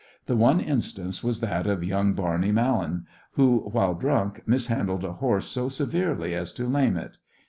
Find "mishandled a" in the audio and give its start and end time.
4.47-5.13